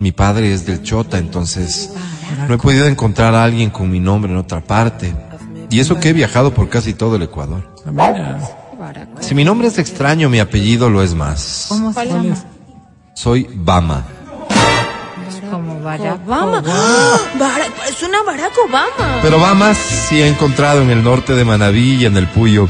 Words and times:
Mi 0.00 0.12
padre 0.12 0.54
es 0.54 0.64
del 0.64 0.82
Chota, 0.82 1.18
entonces 1.18 1.92
no 2.48 2.54
he 2.54 2.58
podido 2.58 2.86
encontrar 2.86 3.34
a 3.34 3.44
alguien 3.44 3.68
con 3.68 3.90
mi 3.90 4.00
nombre 4.00 4.32
en 4.32 4.38
otra 4.38 4.62
parte. 4.62 5.14
Y 5.68 5.78
eso 5.78 6.00
que 6.00 6.08
he 6.08 6.12
viajado 6.14 6.54
por 6.54 6.70
casi 6.70 6.94
todo 6.94 7.16
el 7.16 7.22
Ecuador. 7.22 7.62
Si 9.20 9.34
mi 9.34 9.44
nombre 9.44 9.68
es 9.68 9.78
extraño, 9.78 10.30
mi 10.30 10.40
apellido 10.40 10.88
lo 10.88 11.02
es 11.02 11.14
más. 11.14 11.66
¿Cómo 11.68 11.92
se 11.92 12.06
llama? 12.06 12.34
Soy 13.12 13.46
Bama. 13.54 14.06
Como 15.50 15.80
vaya. 15.80 16.14
Obama. 16.14 16.62
¡Ah! 16.66 17.18
Barack, 17.38 17.70
es 17.90 18.02
una 18.02 18.22
Barack 18.22 18.52
Obama. 18.66 19.20
Pero 19.20 19.38
Bamas 19.38 19.76
sí 19.76 20.22
he 20.22 20.28
encontrado 20.28 20.80
en 20.80 20.88
el 20.88 21.04
norte 21.04 21.34
de 21.34 21.44
Manabí 21.44 21.96
y 21.96 22.06
en 22.06 22.16
el 22.16 22.26
Puyo. 22.26 22.68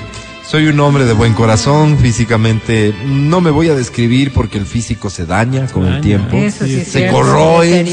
Soy 0.50 0.66
un 0.66 0.80
hombre 0.80 1.04
de 1.04 1.12
buen 1.12 1.32
corazón, 1.34 1.96
físicamente 1.98 2.92
no 3.04 3.40
me 3.40 3.50
voy 3.52 3.68
a 3.68 3.74
describir 3.76 4.32
porque 4.32 4.58
el 4.58 4.66
físico 4.66 5.08
se 5.08 5.24
daña 5.24 5.68
con 5.68 5.86
el 5.86 6.00
tiempo, 6.00 6.36
Eso 6.36 6.64
sí 6.64 6.74
es 6.80 6.88
se 6.88 6.98
cierto. 6.98 7.18
corroe. 7.18 7.84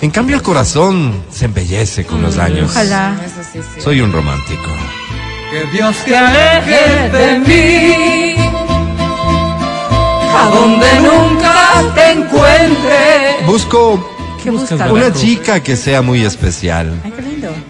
En 0.00 0.10
cambio 0.10 0.36
el 0.36 0.42
corazón 0.42 1.12
se 1.30 1.44
embellece 1.44 2.06
con 2.06 2.22
los 2.22 2.38
años. 2.38 2.70
Ojalá. 2.70 3.14
Eso 3.22 3.42
sí, 3.52 3.60
sí. 3.74 3.80
Soy 3.82 4.00
un 4.00 4.10
romántico. 4.10 4.62
Que 5.50 5.76
Dios 5.76 5.96
te 6.06 6.16
aleje 6.16 7.10
de 7.10 7.38
mí, 7.40 8.34
a 10.34 10.50
donde 10.54 11.00
nunca 11.00 11.94
te 11.94 12.12
encuentre. 12.12 13.36
Busco 13.44 14.16
una 14.90 15.12
chica 15.12 15.62
que 15.62 15.76
sea 15.76 16.00
muy 16.00 16.24
especial. 16.24 16.94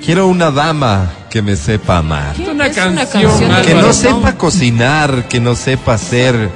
Quiero 0.09 0.27
una 0.27 0.51
dama 0.51 1.13
que 1.29 1.43
me 1.43 1.55
sepa 1.55 1.99
amar. 1.99 2.35
Es 2.41 2.49
una 2.49 2.67
Es 2.69 2.79
una 2.79 2.95
canción, 3.05 3.51
canción. 3.51 3.63
Que 3.63 3.75
no 3.75 3.93
sepa 3.93 4.39
cocinar, 4.39 5.29
que 5.29 5.39
no 5.39 5.55
sepa 5.55 5.93
hacer 5.93 6.49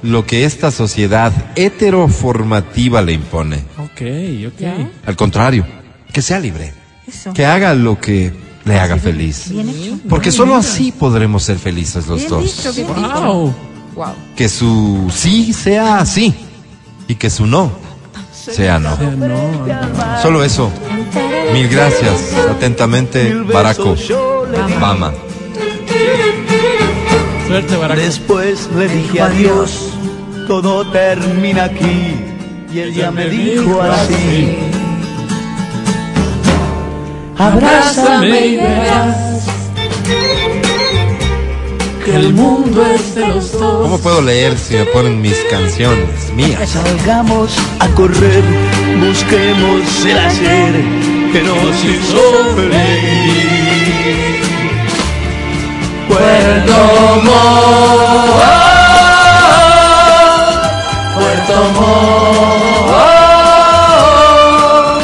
lo 0.00 0.24
que 0.24 0.44
esta 0.44 0.70
sociedad 0.70 1.32
heteroformativa 1.56 3.02
le 3.02 3.14
impone. 3.14 3.64
Ok, 3.78 4.00
ok. 4.46 4.88
Al 5.06 5.16
contrario, 5.16 5.66
que 6.12 6.22
sea 6.22 6.38
libre. 6.38 6.72
Eso. 7.04 7.32
Que 7.32 7.44
haga 7.46 7.74
lo 7.74 7.98
que 7.98 8.32
le 8.64 8.78
haga 8.78 8.96
feliz. 8.96 9.50
Bien 9.50 9.68
hecho. 9.70 9.98
Porque 10.08 10.30
solo 10.30 10.54
así 10.54 10.92
podremos 10.92 11.42
ser 11.42 11.58
felices 11.58 12.06
los 12.06 12.18
Bien 12.18 12.30
dos. 12.30 12.44
dicho. 12.44 12.72
Wow. 12.94 13.52
Wow. 13.96 14.14
Que 14.36 14.48
su 14.48 15.10
sí 15.12 15.52
sea 15.52 16.06
sí 16.06 16.32
y 17.08 17.16
que 17.16 17.28
su 17.28 17.44
no 17.44 17.72
sea 18.40 18.78
no. 18.78 18.96
Solo 20.22 20.42
eso. 20.44 20.70
Mil 21.52 21.68
gracias. 21.68 22.32
Atentamente, 22.50 23.34
Baraco. 23.34 23.94
Mama. 24.80 25.12
Suerte, 27.46 27.76
Baraco. 27.76 28.00
Después 28.00 28.68
le 28.76 28.88
dije 28.88 29.20
adiós, 29.20 29.92
todo 30.46 30.90
termina 30.90 31.64
aquí. 31.64 32.14
Y 32.72 32.78
él 32.78 32.94
ya 32.94 33.10
me 33.10 33.28
dijo 33.28 33.82
así. 33.82 34.56
Abrázame 37.36 38.46
y 38.46 38.56
verás 38.56 39.29
que 42.10 42.16
el 42.16 42.32
mundo 42.34 42.84
es 42.86 43.14
de 43.14 43.26
los 43.26 43.52
dos. 43.52 43.82
¿Cómo 43.82 43.98
puedo 43.98 44.22
leer 44.22 44.58
si 44.58 44.74
me 44.74 44.84
ponen 44.86 45.20
mis 45.20 45.38
canciones 45.50 46.32
mías? 46.34 46.70
Salgamos 46.70 47.56
a 47.78 47.88
correr, 47.88 48.42
busquemos 49.00 50.04
el 50.04 50.18
ayer 50.18 50.74
que 51.32 51.42
nos 51.42 51.84
hizo 51.84 52.54
feliz. 52.56 53.60
Puerto 56.08 57.22
Montt, 57.24 58.30
Puerto 61.14 61.56
Montt. 61.76 62.40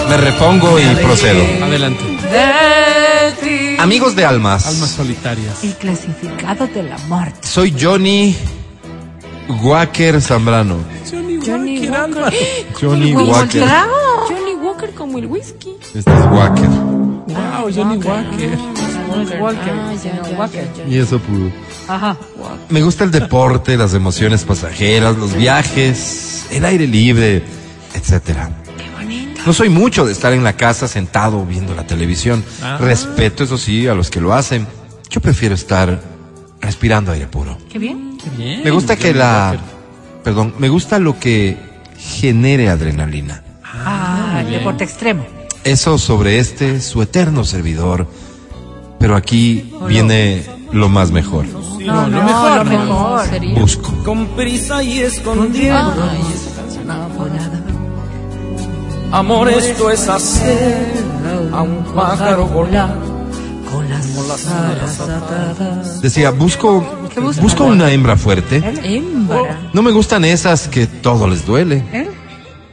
Me 0.09 0.17
repongo 0.17 0.79
y 0.79 0.85
procedo. 0.97 1.43
Adelante. 1.65 2.16
De. 3.89 3.95
Amigos 3.95 4.17
de 4.17 4.25
almas, 4.25 4.67
Almas 4.67 4.91
solitarias. 4.91 5.63
El 5.65 5.75
clasificado 5.75 6.67
del 6.67 6.93
amor. 6.93 7.29
soy 7.43 7.75
Johnny 7.79 8.37
Walker 9.63 10.21
Zambrano. 10.21 10.77
Johnny 11.11 11.39
Johnny 11.45 11.89
Walker, 11.89 12.21
Walker. 12.21 12.35
Johnny 12.81 13.13
¿Cómo 13.15 13.31
Walker. 13.33 13.65
Johnny 14.29 14.55
Walker 14.63 14.91
como 14.95 15.19
el 15.19 15.27
whisky. 15.27 15.77
Este 15.95 15.99
es 15.99 16.27
Walker. 16.31 16.69
Wow, 16.69 17.71
Johnny 17.75 17.97
Walker. 17.97 18.59
Walker, 19.41 19.73
Ah, 19.73 19.93
ya, 19.95 19.99
sino 19.99 20.29
ya, 20.31 20.39
Walker. 20.39 20.69
ya, 20.77 20.85
ya. 20.85 20.89
Y 20.89 20.99
eso 20.99 21.19
pudo. 21.21 21.51
Ajá. 21.89 22.17
Me 22.69 22.83
gusta 22.83 23.05
el 23.05 23.11
deporte, 23.11 23.77
las 23.77 23.95
emociones 23.95 24.45
pasajeras, 24.45 25.17
los 25.17 25.35
viajes, 25.35 26.47
el 26.51 26.65
aire 26.65 26.87
libre, 26.87 27.43
etcétera. 27.95 28.51
No 29.47 29.53
soy 29.53 29.69
mucho 29.69 30.05
de 30.05 30.11
estar 30.13 30.33
en 30.33 30.43
la 30.43 30.55
casa 30.57 30.89
sentado 30.89 31.47
viendo 31.47 31.73
la 31.73 31.87
televisión. 31.87 32.45
Ah. 32.63 32.79
Respeto, 32.81 33.45
eso 33.45 33.57
sí, 33.57 33.87
a 33.87 33.95
los 33.95 34.11
que 34.11 34.21
lo 34.21 34.35
hacen. 34.35 34.67
Yo 35.09 35.21
prefiero 35.21 35.55
estar 35.55 36.03
respirando 36.61 37.13
aire 37.13 37.29
puro. 37.29 37.57
Qué 37.71 37.79
bien. 37.79 38.19
Qué 38.23 38.29
bien. 38.31 38.65
Me 38.65 38.73
gusta 38.73 38.97
que 38.97 39.15
la... 39.15 39.57
Perdón, 40.25 40.55
me 40.59 40.69
gusta 40.69 40.99
lo 40.99 41.21
que 41.21 41.57
genere 41.97 42.69
adrenalina. 42.69 43.45
Ah, 43.63 44.39
el 44.41 44.47
bien. 44.49 44.59
deporte 44.59 44.83
extremo. 44.83 45.25
Eso 45.63 45.97
sobre 45.97 46.41
este, 46.41 46.81
su 46.81 47.01
eterno 47.01 47.45
servidor. 47.45 48.09
Pero 48.99 49.15
aquí 49.15 49.73
viene 49.87 50.45
lo 50.73 50.89
más 50.89 51.13
mejor. 51.13 51.47
No, 51.47 52.09
lo 52.09 52.09
no, 52.09 52.25
mejor, 52.25 52.59
lo 52.59 52.65
mejor. 52.65 53.27
sería. 53.29 53.61
Busco. 53.61 53.93
Con 54.03 54.27
prisa 54.29 54.83
y 54.83 54.99
escondiendo. 54.99 56.11
Ay, 56.11 56.21
Amor, 59.17 59.49
esto 59.49 59.91
es 59.91 60.07
hacer 60.09 60.93
a 61.51 61.63
un 61.63 61.83
pájaro 61.95 62.45
volar. 62.47 62.95
Con 63.73 63.89
las 63.89 64.47
alas 64.47 65.01
atadas. 65.01 66.03
Decía, 66.03 66.31
busco, 66.33 66.85
busco 67.41 67.65
una 67.65 67.91
hembra 67.91 68.19
fuerte. 68.19 68.57
Hembra. 68.83 69.71
No 69.73 69.81
me 69.83 69.91
gustan 69.91 70.27
esas 70.27 70.69
que 70.69 70.87
todo 70.87 71.27
les 71.29 71.47
duele, 71.47 71.83
¿Eh? 71.95 72.11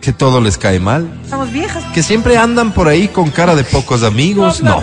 que 0.02 0.12
todo 0.12 0.42
les 0.42 0.58
cae 0.58 0.82
mal, 0.82 1.10
Estamos 1.24 1.50
viejas. 1.54 1.82
que 1.94 2.04
siempre 2.04 2.36
andan 2.38 2.74
por 2.74 2.90
ahí 2.90 3.08
con 3.08 3.30
cara 3.30 3.56
de 3.56 3.64
pocos 3.64 4.04
amigos. 4.04 4.62
No. 4.62 4.82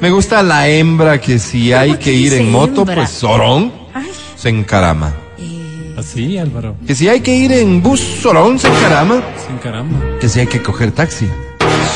Me 0.00 0.10
gusta 0.10 0.44
la 0.44 0.68
hembra 0.68 1.20
que 1.20 1.40
si 1.40 1.72
hay 1.72 1.96
que 1.96 2.12
ir 2.12 2.34
en 2.34 2.52
moto, 2.52 2.84
pues 2.86 3.10
sorón 3.10 3.72
Ay, 3.92 4.08
se 4.36 4.48
encarama. 4.48 5.12
Así, 6.00 6.38
Álvaro. 6.38 6.76
Que 6.86 6.94
si 6.94 7.08
hay 7.08 7.20
que 7.20 7.36
ir 7.36 7.52
en 7.52 7.82
bus, 7.82 8.00
sorón 8.00 8.58
se 8.58 8.68
encarama. 8.68 9.22
Caramba. 9.62 10.18
Que 10.18 10.30
si 10.30 10.40
hay 10.40 10.46
que 10.46 10.62
coger 10.62 10.92
taxi, 10.92 11.28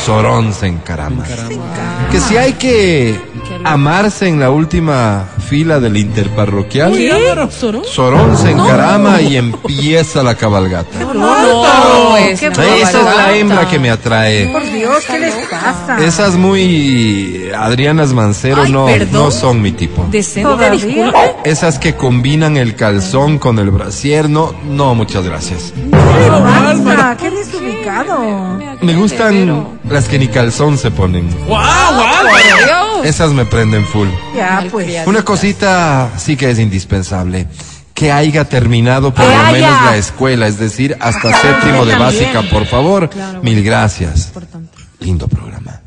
sorón 0.05 0.53
se 0.53 0.67
encarama. 0.67 1.23
Caramba. 1.23 2.09
Que 2.11 2.19
si 2.19 2.37
hay 2.37 2.53
que 2.53 3.19
amarse 3.63 4.27
en 4.27 4.39
la 4.39 4.51
última 4.51 5.27
fila 5.47 5.79
del 5.79 5.97
interparroquial, 5.97 6.93
Álvaro. 6.93 7.51
¿Sorón? 7.51 7.83
sorón 7.85 8.37
se 8.37 8.51
encarama 8.51 9.21
y 9.21 9.37
empieza 9.37 10.23
la 10.23 10.35
cabalgata. 10.35 10.99
No, 10.99 11.63
pues, 12.11 12.39
qué 12.39 12.49
no. 12.49 12.61
Esa 12.61 12.99
es 12.99 13.17
la 13.17 13.35
hembra 13.35 13.69
que 13.69 13.79
me 13.79 13.89
atrae. 13.89 14.47
por 14.47 14.63
Dios, 14.63 15.05
¿qué 15.05 15.19
les 15.19 15.35
pasa? 15.49 15.97
Esas 16.03 16.35
muy 16.35 17.49
Adrianas 17.55 18.13
Mancero 18.13 18.63
Ay, 18.63 18.71
no, 18.71 18.85
perdón. 18.85 19.13
no 19.13 19.31
son 19.31 19.61
mi 19.61 19.71
tipo. 19.71 20.07
Todavía. 20.41 21.13
Esas 21.43 21.79
que 21.79 21.95
combinan 21.95 22.57
el 22.57 22.75
calzón 22.75 23.37
con 23.37 23.59
el 23.59 23.69
brasier, 23.71 24.29
no, 24.29 24.53
no, 24.69 24.95
muchas 24.95 25.25
gracias. 25.25 25.73
¿Qué 25.75 26.29
pasa? 26.29 27.17
¿Qué 27.17 27.31
desubicado? 27.31 28.19
Me 28.81 28.95
gustan 28.95 29.77
las 29.89 30.07
que 30.07 30.19
ni 30.19 30.27
calzón 30.27 30.77
se 30.77 30.91
ponen. 30.91 31.29
¡Wow, 31.47 31.57
Álvaro! 31.57 32.84
Esas 33.05 33.31
me 33.31 33.45
prenden 33.45 33.85
full. 33.85 34.07
Ya, 34.35 34.65
pues. 34.71 35.05
Una 35.07 35.23
cosita 35.23 36.09
sí 36.17 36.35
que 36.35 36.49
es 36.51 36.59
indispensable. 36.59 37.47
Que 37.93 38.11
haya 38.11 38.43
terminado 38.49 39.13
por 39.13 39.23
lo 39.25 39.51
menos 39.53 39.83
la 39.85 39.95
escuela, 39.95 40.47
es 40.47 40.59
decir, 40.59 40.97
hasta 40.99 41.31
séptimo 41.39 41.85
de 41.85 41.93
también. 41.93 41.99
básica, 41.99 42.41
por 42.51 42.65
favor. 42.65 43.09
Claro, 43.09 43.41
Mil 43.41 43.63
gracias. 43.63 44.27
Importante. 44.27 44.77
Lindo 44.99 45.27
programa. 45.29 45.79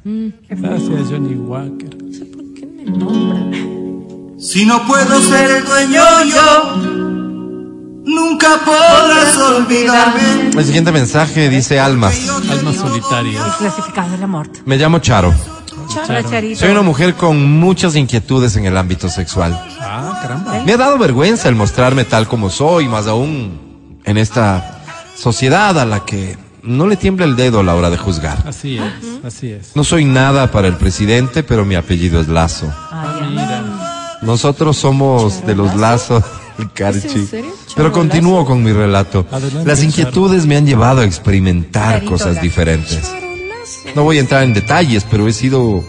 Gracias, 0.48 1.10
Johnny 1.10 1.34
Walker. 1.34 1.90
¿Por 1.90 2.54
qué 2.54 2.66
me 2.66 2.84
nombra? 2.96 3.58
Si 4.40 4.64
no 4.64 4.86
puedo 4.86 5.20
ser 5.20 5.50
el 5.50 5.64
dueño 5.64 6.02
yo, 6.24 6.76
nunca 8.06 8.60
podrás 8.64 9.36
olvidarme. 9.36 10.50
El 10.56 10.64
siguiente 10.64 10.92
mensaje 10.92 11.50
dice 11.50 11.78
Almas. 11.78 12.16
Almas 12.50 12.76
solitarias. 12.76 13.44
Clasificado 13.58 14.10
de 14.12 14.18
la 14.18 14.26
muerte. 14.26 14.60
Me 14.64 14.76
llamo 14.78 15.00
Charo. 15.00 15.34
Soy 16.56 16.70
una 16.70 16.82
mujer 16.82 17.14
con 17.14 17.58
muchas 17.58 17.96
inquietudes 17.96 18.56
en 18.56 18.66
el 18.66 18.76
ámbito 18.76 19.08
sexual. 19.08 19.58
Ah, 19.80 20.18
caramba. 20.22 20.62
Me 20.64 20.72
ha 20.72 20.76
dado 20.76 20.98
vergüenza 20.98 21.48
el 21.48 21.54
mostrarme 21.54 22.04
tal 22.04 22.26
como 22.28 22.50
soy, 22.50 22.88
más 22.88 23.06
aún 23.06 23.98
en 24.04 24.16
esta 24.18 24.80
sociedad 25.16 25.78
a 25.78 25.84
la 25.84 26.04
que 26.04 26.36
no 26.62 26.86
le 26.86 26.96
tiembla 26.96 27.24
el 27.26 27.36
dedo 27.36 27.60
a 27.60 27.62
la 27.62 27.74
hora 27.74 27.90
de 27.90 27.96
juzgar. 27.98 28.38
Así 28.46 28.78
es, 28.78 29.24
así 29.24 29.50
es. 29.52 29.74
No 29.74 29.84
soy 29.84 30.04
nada 30.04 30.50
para 30.50 30.68
el 30.68 30.74
presidente, 30.76 31.42
pero 31.42 31.64
mi 31.64 31.74
apellido 31.74 32.20
es 32.20 32.28
Lazo. 32.28 32.72
Ah. 32.90 33.20
Mira. 33.30 34.18
Nosotros 34.22 34.76
somos 34.76 35.46
de 35.46 35.54
los 35.54 35.76
lazos 35.76 36.24
del 36.58 36.72
Carchi. 36.72 37.28
Pero 37.76 37.92
continúo 37.92 38.44
con 38.44 38.62
mi 38.62 38.72
relato. 38.72 39.26
Adelante, 39.30 39.68
Las 39.68 39.82
inquietudes 39.82 40.44
me 40.46 40.56
han 40.56 40.66
llevado 40.66 41.02
a 41.02 41.04
experimentar 41.04 41.94
Charito 41.94 42.10
cosas 42.12 42.28
Lazo. 42.34 42.40
diferentes. 42.42 43.10
No 43.94 44.04
voy 44.04 44.18
a 44.18 44.20
entrar 44.20 44.42
en 44.42 44.54
detalles, 44.54 45.04
pero 45.10 45.26
he 45.28 45.32
sido 45.32 45.84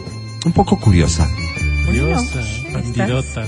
un 0.45 0.51
poco 0.53 0.79
curiosa. 0.79 1.29
Curiosa, 1.85 2.41
bandidota. 2.73 3.45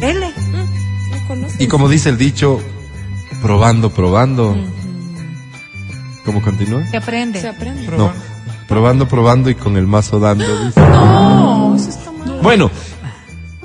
L. 0.00 0.26
No 0.50 1.28
conozco. 1.28 1.62
Y 1.62 1.66
como 1.66 1.88
dice 1.88 2.08
el 2.08 2.18
dicho, 2.18 2.60
probando, 3.40 3.90
probando. 3.90 4.56
¿Cómo 6.24 6.40
continúa? 6.42 6.86
Se 6.90 6.96
aprende. 6.96 7.40
Se 7.40 7.48
aprende. 7.48 7.86
No, 7.96 8.12
probando, 8.68 9.08
probando 9.08 9.50
y 9.50 9.54
con 9.54 9.76
el 9.76 9.86
mazo 9.86 10.20
dando. 10.20 10.44
dice. 10.66 10.80
No, 10.80 11.74
eso 11.76 11.88
está 11.90 12.12
mal. 12.12 12.40
Bueno, 12.42 12.70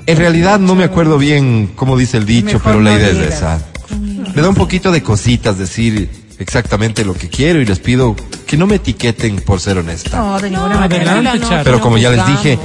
en 0.06 0.16
realidad 0.16 0.58
no 0.58 0.74
me 0.74 0.84
acuerdo 0.84 1.18
bien 1.18 1.70
cómo 1.76 1.96
dice 1.96 2.16
el 2.16 2.26
dicho, 2.26 2.54
Mejor 2.54 2.62
pero 2.62 2.80
la 2.80 2.90
no 2.92 2.96
idea 2.96 3.10
es 3.10 3.34
esa. 3.34 3.64
Me 4.34 4.42
da 4.42 4.48
un 4.48 4.54
poquito 4.54 4.90
de 4.90 5.02
cositas 5.02 5.58
decir 5.58 6.08
exactamente 6.38 7.04
lo 7.04 7.14
que 7.14 7.28
quiero 7.28 7.60
y 7.60 7.64
les 7.66 7.78
pido 7.78 8.14
que 8.46 8.56
no 8.56 8.66
me 8.66 8.76
etiqueten 8.76 9.36
por 9.40 9.60
ser 9.60 9.78
honesta. 9.78 10.16
No, 10.18 10.38
de 10.40 10.50
ninguna 10.50 10.78
manera. 10.78 11.12
Adelante, 11.12 11.38
no, 11.40 11.48
Charo. 11.48 11.64
Pero 11.64 11.76
no 11.78 11.82
como 11.82 11.98
ya 11.98 12.10
les 12.10 12.26
dije, 12.26 12.58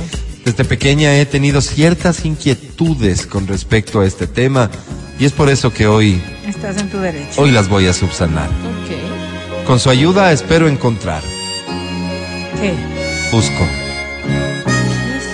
desde 0.46 0.64
pequeña 0.66 1.16
he 1.18 1.26
tenido 1.26 1.62
ciertas 1.62 2.26
inquietudes 2.26 3.26
con 3.26 3.48
respecto 3.48 4.02
a 4.02 4.06
este 4.06 4.28
tema 4.28 4.70
y 5.20 5.26
es 5.26 5.32
por 5.32 5.50
eso 5.50 5.72
que 5.74 5.88
hoy, 5.88 6.22
Estás 6.48 6.78
en 6.78 6.90
tu 6.90 6.98
derecho. 7.00 7.42
hoy 7.42 7.52
las 7.52 7.70
voy 7.70 7.88
a 7.88 7.94
subsanar. 7.94 8.48
Ok. 8.50 9.66
Con 9.68 9.80
su 9.80 9.90
ayuda 9.90 10.32
espero 10.32 10.68
encontrar. 10.68 11.22
¿Qué? 12.60 12.74
Busco. 13.32 13.66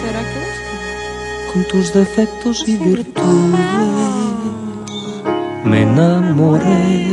¿Será 0.02 0.20
que 0.22 0.40
busca? 0.40 1.54
Con 1.54 1.64
tus 1.68 1.94
defectos 1.94 2.64
y 2.68 2.76
virtudes 2.78 3.60
me 5.66 5.82
enamoré. 5.82 7.08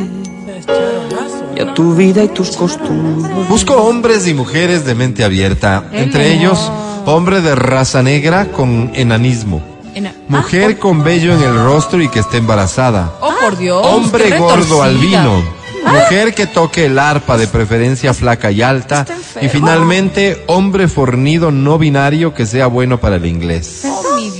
Y 1.57 1.61
a 1.61 1.73
tu 1.75 1.95
vida 1.95 2.23
y 2.23 2.29
tus 2.29 2.57
costumbres. 2.57 3.49
Busco 3.49 3.75
hombres 3.75 4.27
y 4.29 4.35
mujeres 4.35 4.85
de 4.85 4.95
mente 4.95 5.25
abierta, 5.25 5.85
entre 5.93 6.35
ellos 6.35 6.71
hombre 7.07 7.41
de 7.41 7.55
raza 7.55 8.03
negra 8.03 8.47
con 8.53 8.91
enanismo, 8.95 9.63
En- 9.95 10.13
mujer 10.29 10.79
con 10.79 11.03
vello 11.03 11.33
en 11.35 11.41
el 11.43 11.55
rostro 11.55 12.03
y 12.03 12.09
que 12.09 12.19
esté 12.21 12.37
embarazada, 12.39 13.15
Oh, 13.21 13.33
por 13.41 13.57
Dios. 13.57 13.81
hombre 13.87 14.37
gordo 14.39 14.83
albino, 14.83 15.43
mujer 15.87 16.35
que 16.35 16.47
toque 16.47 16.87
el 16.87 16.99
arpa 16.99 17.39
de 17.39 17.47
preferencia 17.47 18.13
flaca 18.13 18.51
y 18.51 18.61
alta. 18.61 19.07
Y 19.41 19.49
finalmente 19.49 20.43
hombre 20.49 20.89
fornido 20.89 21.51
no 21.53 21.79
binario 21.79 22.35
que 22.35 22.45
sea 22.45 22.67
bueno 22.67 22.99
para 22.99 23.17
el 23.17 23.25
inglés. 23.27 23.85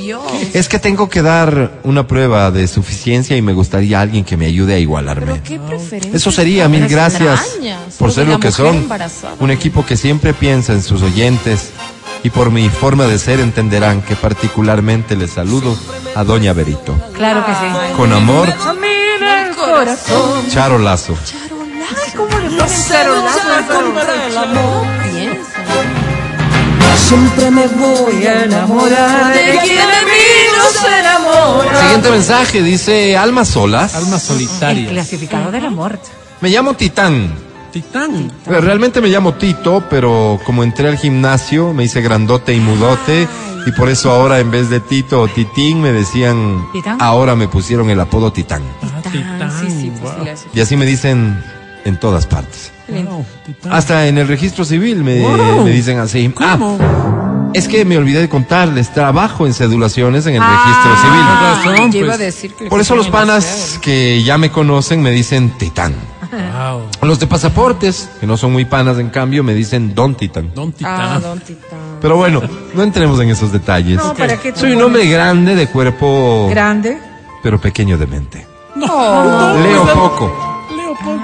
Dios. 0.07 0.23
Es 0.55 0.69
que 0.69 0.79
tengo 0.79 1.09
que 1.09 1.21
dar 1.21 1.81
una 1.83 2.07
prueba 2.07 2.51
de 2.53 2.69
suficiencia 2.69 3.37
y 3.37 3.43
me 3.43 3.53
gustaría 3.53 4.01
alguien 4.01 4.25
que 4.25 4.37
me 4.37 4.47
ayude 4.47 4.75
a 4.75 4.79
igualarme. 4.79 5.33
Pero 5.33 5.43
qué 5.43 5.59
preferencia. 5.59 6.17
Eso 6.17 6.31
sería, 6.31 6.69
mil 6.69 6.87
gracias 6.87 7.59
por 7.99 8.13
ser 8.13 8.29
lo 8.29 8.39
que 8.39 8.53
son. 8.53 8.77
embarazada. 8.77 9.35
Un 9.41 9.51
equipo 9.51 9.85
que 9.85 9.97
siempre 9.97 10.33
piensa 10.33 10.73
en 10.73 10.83
sus 10.83 11.03
oyentes 11.03 11.71
y 12.23 12.31
por 12.31 12.51
mi 12.51 12.69
forma 12.69 13.07
de 13.07 13.19
ser 13.19 13.41
entenderán 13.41 14.01
que 14.03 14.15
particularmente 14.15 15.17
les 15.17 15.33
saludo 15.33 15.77
a 16.15 16.23
Doña 16.23 16.53
Berito. 16.53 16.95
Claro 17.15 17.45
que 17.45 17.53
sí. 17.53 17.97
Con 17.97 18.13
amor. 18.13 18.49
Charo 20.51 20.79
Lazo. 20.79 21.17
Ay, 21.89 22.13
¿cómo 22.17 22.39
le 22.39 22.51
ponen. 22.51 22.67
Siempre 27.07 27.51
me 27.53 27.67
voy 27.69 28.27
a 28.27 28.45
enamorar 28.45 29.33
De 29.33 29.43
quien 29.63 29.77
de 29.77 30.05
mí 30.07 30.27
no 30.57 30.81
se 30.81 30.99
enamora. 31.01 31.81
Siguiente 31.83 32.11
mensaje 32.11 32.63
dice 32.63 33.17
Almas 33.17 33.49
Solas. 33.49 33.95
Almas 33.95 34.23
El 34.31 34.35
solitarias. 34.47 34.91
clasificado 34.91 35.51
de 35.53 35.61
la 35.61 35.71
muerte. 35.71 36.09
Me 36.41 36.49
llamo 36.51 36.75
Titán. 36.75 37.33
Titán. 37.73 38.33
Eh, 38.47 38.61
Realmente 38.61 39.01
me 39.01 39.09
llamo 39.09 39.35
Tito, 39.35 39.85
pero 39.89 40.41
como 40.45 40.65
entré 40.65 40.89
al 40.89 40.97
gimnasio 40.99 41.73
me 41.73 41.85
hice 41.85 42.01
grandote 42.01 42.55
y 42.55 42.61
mudote 42.61 43.29
y 43.67 43.73
por 43.73 43.89
eso 43.89 44.11
ahora 44.11 44.39
en 44.41 44.51
vez 44.51 44.69
de 44.71 44.81
Tito 44.81 45.21
o 45.23 45.29
Titín 45.29 45.83
me 45.83 45.93
decían, 45.93 46.67
¿Titán? 46.73 46.97
ahora 47.01 47.37
me 47.37 47.47
pusieron 47.49 47.89
el 47.91 48.01
apodo 48.01 48.33
Titán. 48.33 48.63
Ah, 48.83 49.01
Titán. 49.11 49.53
Sí, 49.61 49.71
sí, 49.71 49.93
pues 50.01 50.15
wow. 50.15 50.25
sí, 50.25 50.31
hace. 50.31 50.47
Y 50.55 50.61
así 50.61 50.77
me 50.77 50.87
dicen 50.87 51.43
en 51.85 52.01
todas 52.01 52.27
partes. 52.27 52.73
Wow, 52.89 53.25
titán. 53.45 53.73
Hasta 53.73 54.07
en 54.07 54.19
el 54.19 54.29
registro 54.29 54.65
civil 54.65 55.03
me, 55.03 55.21
Wow. 55.21 55.65
me 55.65 55.71
dicen 55.71 55.99
así. 55.99 56.29
¿Cómo? 56.29 56.79
Ah, 56.81 57.51
es 57.53 57.67
que 57.69 57.85
me 57.85 57.97
olvidé 57.97 58.21
de 58.21 58.29
contarles, 58.29 58.93
trabajo 58.93 59.47
en 59.47 59.55
cedulaciones 59.55 60.27
en 60.27 60.37
el 60.37 60.43
Ah, 60.43 60.63
registro 60.65 60.97
civil. 61.03 61.81
razón, 61.81 62.07
pues. 62.09 62.19
decir 62.19 62.53
que 62.55 62.67
Por 62.67 62.81
eso 62.81 62.95
los 62.95 63.09
panas 63.09 63.79
que 63.83 64.23
ya 64.23 64.39
me 64.39 64.51
conocen 64.51 65.03
me 65.03 65.11
dicen 65.11 65.51
Titán. 65.59 65.95
Wow. 66.31 66.83
Los 67.09 67.19
de 67.21 67.27
pasaportes, 67.27 68.09
que 68.21 68.27
no 68.27 68.37
son 68.37 68.53
muy 68.53 68.65
panas 68.65 68.99
en 68.99 69.11
cambio, 69.11 69.43
me 69.45 69.55
dicen 69.55 69.95
Don 69.95 70.15
Titán. 70.17 70.51
Don 70.55 70.69
Ah, 70.69 70.77
Titán. 70.77 71.23
don 71.23 71.41
Titán. 71.41 71.79
Pero 72.01 72.17
bueno, 72.17 72.43
no 72.75 72.83
entremos 72.83 73.19
en 73.21 73.31
esos 73.31 73.53
detalles. 73.53 73.97
No, 73.97 74.13
¿para 74.15 74.37
qué 74.37 74.53
Soy 74.55 74.73
un 74.73 74.83
hombre 74.83 75.07
grande 75.07 75.55
de 75.55 75.67
cuerpo, 75.69 76.49
Grande. 76.51 76.99
pero 77.43 77.61
pequeño 77.61 77.97
de 77.97 78.07
mente. 78.07 78.47
Oh, 78.89 79.57
Leo 79.63 79.87
poco. 79.95 80.56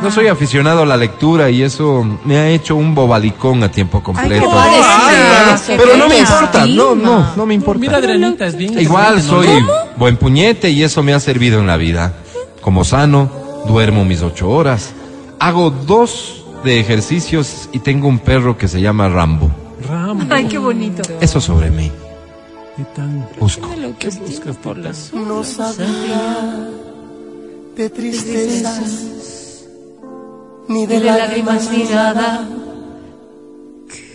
No 0.02 0.10
soy 0.10 0.28
aficionado 0.28 0.82
a 0.82 0.86
la 0.86 0.96
lectura 0.96 1.50
y 1.50 1.62
eso 1.62 2.04
me 2.24 2.38
ha 2.38 2.48
hecho 2.48 2.76
un 2.76 2.94
bobalicón 2.94 3.62
a 3.62 3.70
tiempo 3.70 4.02
completo. 4.02 4.44
pobrecito. 4.44 5.82
Pero 5.84 5.96
no 5.96 6.08
me 6.08 6.18
importa, 6.18 6.66
no, 6.66 6.94
no, 6.94 7.36
no 7.36 7.46
me 7.46 7.54
importa. 7.54 7.80
Mira, 7.80 7.96
Adrianita, 7.98 8.46
es 8.46 8.56
bien. 8.56 8.78
Igual 8.78 9.22
soy 9.22 9.48
buen 9.96 10.16
puñete 10.16 10.70
y 10.70 10.82
eso 10.82 11.02
me 11.02 11.14
ha 11.14 11.20
servido 11.20 11.60
en 11.60 11.66
la 11.66 11.76
vida. 11.76 12.14
Como 12.60 12.84
sano, 12.84 13.30
duermo 13.66 14.04
mis 14.04 14.22
ocho 14.22 14.50
horas, 14.50 14.92
hago 15.38 15.70
dos 15.70 16.44
de 16.64 16.80
ejercicios 16.80 17.68
y 17.72 17.80
tengo 17.80 18.08
un 18.08 18.18
perro 18.18 18.56
que 18.56 18.68
se 18.68 18.80
llama 18.80 19.08
Rambo. 19.08 19.50
Rambo. 19.88 20.26
Ay, 20.30 20.46
qué 20.46 20.58
bonito. 20.58 21.02
Eso 21.20 21.40
sobre 21.40 21.70
mí. 21.70 21.90
Busco. 23.38 23.68
¿Qué 23.98 24.08
buscas, 24.08 24.56
Titán? 24.56 25.26
No 25.28 25.44
sabía 25.44 26.68
de 27.76 27.90
tristezas 27.90 29.41
ni 30.73 30.87
de 30.87 31.00
lágrimas 31.00 31.71
ni 31.71 31.85
nada 31.85 32.29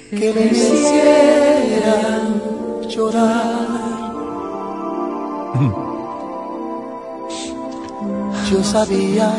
que 0.09 0.33
me 0.33 0.45
hicieran 0.47 2.23
llorar. 2.87 3.67
Yo 8.49 8.63
sabía 8.63 9.33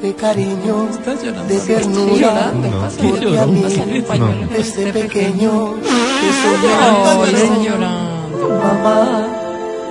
de 0.00 0.14
cariño, 0.14 0.88
de 1.48 1.58
ternura, 1.60 2.52
¿Qué 3.00 3.08
porque 3.08 3.38
a 3.38 3.46
mí 3.46 3.62
desde 4.56 4.92
pequeño 4.92 5.74
que 5.74 6.28
Oh, 6.46 7.24
está 7.26 7.38
soñaba 7.38 7.62
llorando. 7.64 8.48
mamá. 8.62 9.26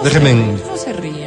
Ríe. 0.04 0.73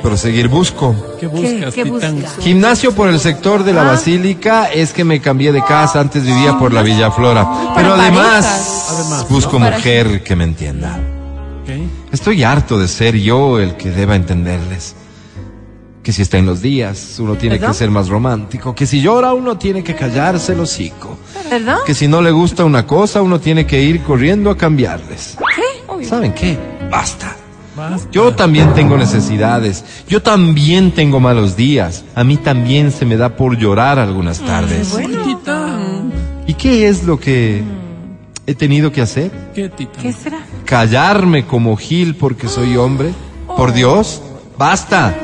Proseguir. 0.07 0.49
Busco. 0.49 0.95
¿Qué 1.19 1.27
buscas, 1.27 1.75
qué 1.75 1.85
buscas? 1.85 2.15
Gimnasio 2.41 2.93
por 2.95 3.09
el 3.09 3.19
sector 3.19 3.65
de 3.65 3.73
la 3.73 3.83
Basílica 3.83 4.67
es 4.67 4.93
que 4.93 5.05
me 5.05 5.21
cambié 5.21 5.53
de 5.53 5.63
casa, 5.65 6.01
antes 6.01 6.25
vivía 6.25 6.59
por 6.59 6.73
la 6.73 6.83
Villa 6.83 7.11
Flora. 7.11 7.47
Pero 7.75 7.95
además. 7.95 8.87
Además, 8.91 9.29
busco 9.29 9.59
Para- 9.59 9.77
mujer 9.77 10.23
que 10.23 10.37
me 10.37 10.45
entienda. 10.45 11.01
Estoy 12.13 12.45
harto 12.45 12.79
de 12.79 12.87
ser 12.89 13.17
yo 13.17 13.59
el 13.59 13.77
que 13.77 13.91
deba 13.91 14.15
entenderles. 14.15 14.95
Que 16.03 16.13
si 16.13 16.23
está 16.23 16.39
en 16.39 16.47
los 16.47 16.63
días, 16.63 17.17
uno 17.19 17.35
tiene 17.35 17.57
¿Perdón? 17.57 17.73
que 17.73 17.79
ser 17.79 17.91
más 17.91 18.09
romántico. 18.09 18.73
Que 18.77 18.87
si 18.87 19.01
llora, 19.01 19.35
uno 19.35 19.59
tiene 19.59 19.83
que 19.83 19.97
callarse 19.97 20.53
el 20.53 20.61
hocico. 20.61 21.19
¿Verdad? 21.51 21.79
Que 21.85 21.95
si 21.95 22.07
no 22.07 22.23
le 22.23 22.31
gusta 22.31 22.65
una 22.65 22.87
cosa, 22.87 23.23
uno 23.23 23.41
tiene 23.41 23.67
que 23.67 23.83
ir 23.83 24.03
corriendo 24.05 24.51
a 24.51 24.57
cambiarles. 24.57 25.37
¿Qué? 25.57 26.05
¿Saben 26.07 26.33
qué? 26.33 26.57
Basta. 26.89 27.35
Basta. 27.77 28.09
Yo 28.11 28.35
también 28.35 28.73
tengo 28.75 28.97
necesidades. 28.97 29.85
Yo 30.09 30.23
también 30.23 30.93
tengo 30.93 31.21
malos 31.21 31.57
días. 31.57 32.05
A 32.15 32.25
mí 32.25 32.37
también 32.39 32.91
se 32.91 33.05
me 33.05 33.17
da 33.17 33.37
por 33.37 33.59
llorar 33.59 33.99
algunas 33.99 34.41
tardes. 34.41 34.91
Bueno. 34.93 35.23
Titán. 35.25 36.13
¿Y 36.47 36.55
qué 36.55 36.89
es 36.89 37.05
lo 37.05 37.21
que 37.21 37.63
he 38.47 38.55
tenido 38.55 38.93
que 38.93 39.03
hacer? 39.03 39.31
¿Qué, 39.55 39.69
Titán? 39.69 40.03
¿Qué 40.03 40.13
será? 40.13 40.39
¿Callarme 40.65 41.45
como 41.47 41.77
Gil 41.77 42.15
porque 42.15 42.49
soy 42.49 42.77
hombre? 42.77 43.13
Por 43.57 43.73
Dios, 43.73 44.23
basta. 44.59 45.15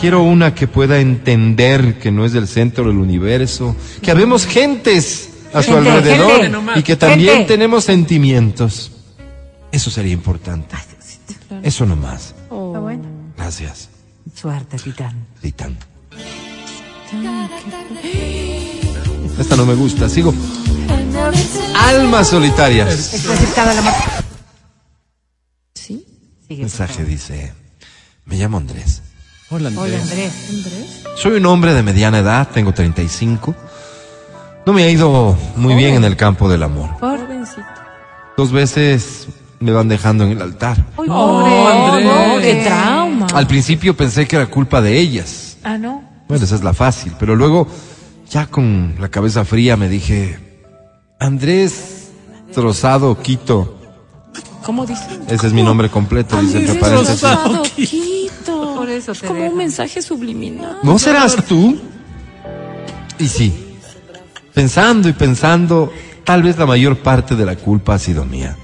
Quiero 0.00 0.22
una 0.22 0.54
que 0.54 0.66
pueda 0.68 0.98
entender 1.00 1.98
que 1.98 2.10
no 2.12 2.24
es 2.24 2.34
el 2.34 2.46
centro 2.48 2.84
del 2.88 2.98
universo, 2.98 3.74
que 4.02 4.10
habemos 4.10 4.46
gentes 4.46 5.30
a 5.52 5.62
su 5.62 5.72
Gente, 5.72 5.90
alrededor 5.90 6.42
gente. 6.42 6.58
y 6.76 6.82
que 6.82 6.96
también 6.96 7.34
Gente. 7.38 7.48
tenemos 7.54 7.84
sentimientos. 7.84 8.92
Eso 9.72 9.90
sería 9.90 10.12
importante. 10.12 10.74
Eso 11.62 11.86
nomás. 11.86 12.34
Está 12.44 12.78
bueno. 12.80 13.04
Gracias. 13.36 13.88
Suerte, 14.34 14.76
Titán. 14.78 15.26
Titán. 15.40 15.76
Esta 19.38 19.56
no 19.56 19.66
me 19.66 19.74
gusta, 19.74 20.08
sigo. 20.08 20.34
Almas 21.74 22.28
solitarias. 22.28 23.24
La. 23.56 24.22
¿Sí? 25.74 26.04
El 26.42 26.46
Sigue. 26.48 26.60
mensaje 26.62 27.04
dice, 27.04 27.52
me 28.24 28.36
llamo 28.36 28.56
Andrés. 28.58 29.02
Hola, 29.50 29.68
Andrés. 29.68 29.84
Hola, 29.84 29.98
Andrés. 30.02 31.02
Soy 31.16 31.32
un 31.34 31.46
hombre 31.46 31.74
de 31.74 31.82
mediana 31.82 32.18
edad, 32.18 32.48
tengo 32.52 32.72
35. 32.72 33.54
No 34.66 34.72
me 34.72 34.82
ha 34.82 34.90
ido 34.90 35.38
muy 35.54 35.74
bien 35.74 35.94
en 35.94 36.04
el 36.04 36.16
campo 36.16 36.48
del 36.48 36.64
amor. 36.64 36.90
Dos 38.36 38.50
veces 38.52 39.28
me 39.60 39.72
van 39.72 39.88
dejando 39.88 40.24
en 40.24 40.32
el 40.32 40.42
altar. 40.42 40.84
Oh, 40.96 41.04
pobre. 41.04 41.66
Andrés. 41.66 42.04
no, 42.04 42.40
qué 42.40 42.64
trauma. 42.64 43.26
Al 43.34 43.46
principio 43.46 43.96
pensé 43.96 44.26
que 44.26 44.36
era 44.36 44.46
culpa 44.46 44.80
de 44.80 44.98
ellas. 44.98 45.56
Ah, 45.62 45.78
no. 45.78 46.02
Bueno, 46.28 46.44
esa 46.44 46.54
es 46.54 46.64
la 46.64 46.74
fácil, 46.74 47.12
pero 47.18 47.36
luego, 47.36 47.68
ya 48.28 48.46
con 48.46 48.96
la 48.98 49.08
cabeza 49.08 49.44
fría, 49.44 49.76
me 49.76 49.88
dije, 49.88 50.38
Andrés 51.18 52.10
Trozado 52.52 53.20
Quito. 53.20 53.78
¿Cómo 54.64 54.84
dice? 54.86 55.06
Ese 55.28 55.46
es 55.46 55.52
mi 55.52 55.62
nombre 55.62 55.88
completo, 55.88 56.40
dice 56.40 56.58
entre 56.58 56.74
paréntesis. 56.74 57.20
Trozado. 57.20 57.62
Quito. 57.62 58.74
Por 58.76 58.88
eso 58.88 59.12
Es 59.12 59.22
como 59.22 59.46
un 59.46 59.56
mensaje 59.56 60.02
subliminal. 60.02 60.78
¿No 60.82 60.98
serás 60.98 61.36
tú? 61.46 61.78
Y 63.18 63.28
sí, 63.28 63.78
pensando 64.52 65.08
y 65.08 65.12
pensando, 65.12 65.92
tal 66.24 66.42
vez 66.42 66.58
la 66.58 66.66
mayor 66.66 66.98
parte 66.98 67.34
de 67.34 67.46
la 67.46 67.56
culpa 67.56 67.94
ha 67.94 67.98
sido 67.98 68.24
mía. 68.24 68.56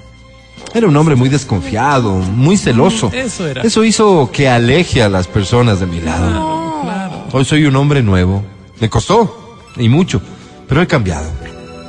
Era 0.74 0.86
un 0.86 0.96
hombre 0.96 1.14
muy 1.16 1.28
desconfiado, 1.28 2.12
muy 2.14 2.56
celoso. 2.56 3.10
Eso 3.12 3.46
era. 3.46 3.62
Eso 3.62 3.84
hizo 3.84 4.30
que 4.32 4.48
aleje 4.48 5.02
a 5.02 5.08
las 5.08 5.26
personas 5.28 5.80
de 5.80 5.86
mi 5.86 6.00
lado. 6.00 6.80
Claro. 6.82 7.24
Hoy 7.32 7.44
soy 7.44 7.64
un 7.66 7.76
hombre 7.76 8.02
nuevo. 8.02 8.42
Me 8.80 8.88
costó, 8.88 9.58
y 9.76 9.88
mucho, 9.88 10.20
pero 10.68 10.80
he 10.82 10.86
cambiado. 10.86 11.26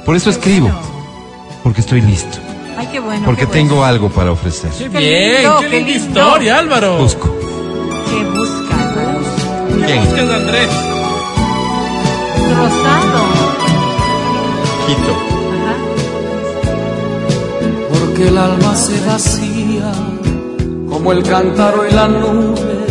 Por 0.06 0.16
eso 0.16 0.30
escribo, 0.30 0.70
porque 1.64 1.80
estoy 1.82 2.02
listo, 2.02 2.38
Ay, 2.78 2.88
qué 2.92 3.00
bueno. 3.00 3.24
porque 3.26 3.42
qué 3.42 3.46
bueno. 3.48 3.70
tengo 3.70 3.84
algo 3.86 4.10
para 4.10 4.32
ofrecer. 4.32 4.70
Qué 4.78 4.90
Qué 4.90 4.98
bien, 5.00 5.36
lindo, 5.44 5.60
qué 5.62 5.70
qué 5.70 5.80
linda 5.82 5.92
historia, 5.94 6.60
Álvaro. 6.60 6.98
Busco. 6.98 7.34
¿Qué 8.10 8.24
busca? 8.26 8.78
¿Qué 9.80 9.86
¿Quién? 9.86 10.04
buscas, 10.06 10.30
Andrés? 10.30 10.70
Rosado. 12.58 13.24
Quito. 14.88 15.33
El 18.24 18.38
alma 18.38 18.76
se 18.76 19.06
vacía 19.06 19.92
como 20.90 21.12
el 21.12 21.24
cántaro 21.24 21.86
y 21.90 21.94
la 21.94 22.08
nube. 22.08 22.86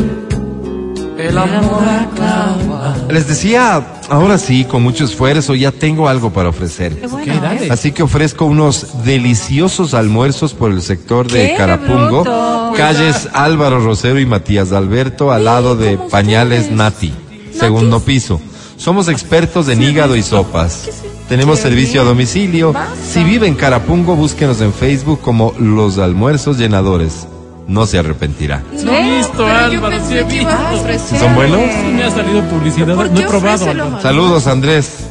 El 1.16 1.38
amor 1.38 1.84
acaba. 1.88 2.94
Les 3.08 3.26
decía, 3.26 3.82
ahora 4.10 4.36
sí, 4.36 4.64
con 4.64 4.82
mucho 4.82 5.04
esfuerzo, 5.04 5.54
ya 5.54 5.72
tengo 5.72 6.08
algo 6.08 6.30
para 6.34 6.50
ofrecer. 6.50 7.00
Qué 7.00 7.06
bueno. 7.06 7.32
¿Qué? 7.32 7.40
Dale. 7.40 7.70
Así 7.70 7.92
que 7.92 8.02
ofrezco 8.02 8.44
unos 8.44 9.04
deliciosos 9.04 9.94
almuerzos 9.94 10.52
por 10.52 10.70
el 10.70 10.82
sector 10.82 11.30
de. 11.30 11.54
Carapungo, 11.56 12.24
bruto! 12.24 12.72
calles 12.76 13.28
Álvaro 13.32 13.80
Rosero 13.80 14.20
y 14.20 14.26
Matías 14.26 14.72
Alberto, 14.72 15.32
al 15.32 15.46
lado 15.46 15.76
de 15.76 15.96
¿cómo 15.96 16.10
Pañales 16.10 16.62
ustedes? 16.62 16.76
Nati, 16.76 17.14
segundo 17.58 18.00
piso. 18.00 18.38
Somos 18.76 19.08
expertos 19.08 19.68
en 19.68 19.82
hígado 19.82 20.14
y 20.14 20.22
sopas. 20.22 20.88
Tenemos 21.32 21.60
servicio 21.60 22.02
a 22.02 22.04
domicilio. 22.04 22.74
Si 23.10 23.24
vive 23.24 23.46
en 23.46 23.54
Carapungo, 23.54 24.14
búsquenos 24.16 24.60
en 24.60 24.70
Facebook 24.70 25.22
como 25.22 25.54
Los 25.58 25.96
Almuerzos 25.96 26.58
Llenadores. 26.58 27.26
No 27.66 27.86
se 27.86 27.98
arrepentirá. 27.98 28.62
Sí 28.76 28.86
he 28.86 29.16
visto, 29.16 29.38
pero 29.38 29.48
yo 29.48 29.86
Álvaro, 29.86 29.96
sí 30.06 30.18
he 30.18 30.24
visto. 30.24 31.18
¿Son 31.18 31.34
buenos? 31.34 31.58
Sí 31.58 31.90
me 31.94 32.02
ha 32.02 32.10
salido 32.10 32.42
publicidad. 32.50 32.94
¿Por 32.94 33.10
No 33.10 33.18
he 33.18 33.26
probado, 33.26 33.70
Álvaro. 33.70 34.02
Saludos, 34.02 34.46
Andrés. 34.46 35.06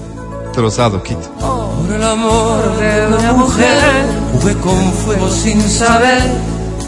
Trozado, 0.53 1.01
Quito. 1.01 1.27
Por 1.39 1.95
el 1.95 2.03
amor 2.03 2.77
de 2.77 3.07
una 3.07 3.33
mujer 3.33 3.81
jugué 4.31 4.53
con 4.57 4.93
fuego 4.93 5.27
sin 5.27 5.59
saber 5.59 6.21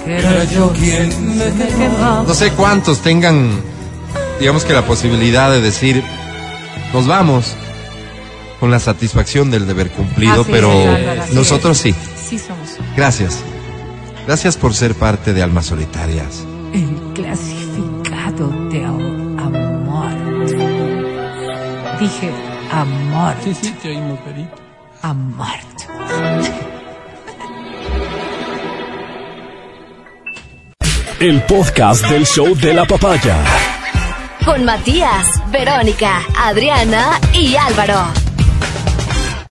que 0.05 0.15
era 0.15 0.43
yo 0.43 0.71
quien 0.73 1.09
me 1.39 1.45
quemaba. 1.45 2.23
No 2.27 2.35
sé 2.35 2.51
cuántos 2.51 2.99
tengan, 2.99 3.49
digamos 4.39 4.63
que 4.63 4.73
la 4.73 4.85
posibilidad 4.85 5.49
de 5.49 5.59
decir, 5.59 6.03
nos 6.93 7.07
vamos 7.07 7.55
con 8.63 8.71
la 8.71 8.79
satisfacción 8.79 9.51
del 9.51 9.67
deber 9.67 9.91
cumplido, 9.91 10.45
pero 10.45 10.71
nosotros 11.33 11.77
sí. 11.77 11.93
Gracias. 12.95 13.43
Gracias 14.25 14.55
por 14.55 14.73
ser 14.73 14.95
parte 14.95 15.33
de 15.33 15.43
Almas 15.43 15.65
Solitarias. 15.65 16.45
El 16.73 16.95
clasificado 17.13 18.47
de 18.69 18.85
amor. 18.85 20.13
Dije 21.99 22.31
amor. 22.71 23.35
Sí, 23.43 23.53
sí, 23.53 23.75
te 23.81 23.89
oímos, 23.89 24.17
Perito. 24.19 24.55
Amor. 25.01 25.47
El 31.19 31.41
podcast 31.41 32.07
del 32.07 32.25
show 32.25 32.55
de 32.55 32.73
la 32.73 32.85
papaya. 32.85 33.43
Con 34.45 34.63
Matías, 34.63 35.51
Verónica, 35.51 36.21
Adriana 36.37 37.19
y 37.33 37.57
Álvaro. 37.57 38.22